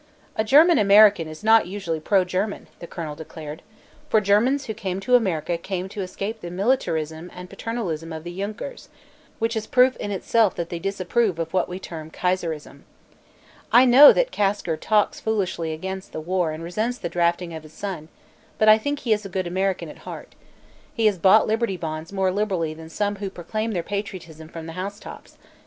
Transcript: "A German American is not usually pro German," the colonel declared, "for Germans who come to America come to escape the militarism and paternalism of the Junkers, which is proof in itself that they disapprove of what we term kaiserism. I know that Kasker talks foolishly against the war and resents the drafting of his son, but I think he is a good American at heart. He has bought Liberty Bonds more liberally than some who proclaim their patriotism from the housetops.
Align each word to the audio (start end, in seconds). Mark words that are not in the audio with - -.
"A 0.35 0.43
German 0.43 0.79
American 0.79 1.27
is 1.27 1.43
not 1.43 1.67
usually 1.67 1.99
pro 1.99 2.25
German," 2.25 2.65
the 2.79 2.87
colonel 2.87 3.13
declared, 3.15 3.61
"for 4.09 4.19
Germans 4.19 4.65
who 4.65 4.73
come 4.73 4.99
to 4.99 5.13
America 5.15 5.59
come 5.59 5.87
to 5.89 6.01
escape 6.01 6.41
the 6.41 6.49
militarism 6.49 7.29
and 7.35 7.51
paternalism 7.51 8.11
of 8.11 8.23
the 8.23 8.35
Junkers, 8.35 8.89
which 9.37 9.55
is 9.55 9.67
proof 9.67 9.95
in 9.97 10.09
itself 10.09 10.55
that 10.55 10.69
they 10.69 10.79
disapprove 10.79 11.37
of 11.37 11.53
what 11.53 11.69
we 11.69 11.77
term 11.77 12.09
kaiserism. 12.09 12.81
I 13.71 13.85
know 13.85 14.11
that 14.11 14.31
Kasker 14.31 14.75
talks 14.75 15.19
foolishly 15.19 15.71
against 15.71 16.13
the 16.13 16.19
war 16.19 16.49
and 16.51 16.63
resents 16.63 16.97
the 16.97 17.07
drafting 17.07 17.53
of 17.53 17.61
his 17.61 17.73
son, 17.73 18.09
but 18.57 18.67
I 18.67 18.79
think 18.79 19.01
he 19.01 19.13
is 19.13 19.23
a 19.23 19.29
good 19.29 19.45
American 19.45 19.87
at 19.87 19.99
heart. 19.99 20.33
He 20.91 21.05
has 21.05 21.19
bought 21.19 21.45
Liberty 21.45 21.77
Bonds 21.77 22.11
more 22.11 22.31
liberally 22.31 22.73
than 22.73 22.89
some 22.89 23.17
who 23.17 23.29
proclaim 23.29 23.73
their 23.73 23.83
patriotism 23.83 24.47
from 24.49 24.65
the 24.65 24.73
housetops. 24.73 25.37